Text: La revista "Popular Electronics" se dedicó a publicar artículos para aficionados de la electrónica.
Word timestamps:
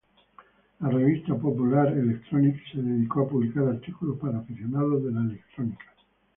La 0.79 0.89
revista 0.89 1.35
"Popular 1.35 1.95
Electronics" 1.95 2.71
se 2.73 2.81
dedicó 2.81 3.21
a 3.21 3.29
publicar 3.29 3.67
artículos 3.67 4.17
para 4.17 4.39
aficionados 4.39 5.03
de 5.03 5.11
la 5.11 5.21
electrónica. 5.21 5.85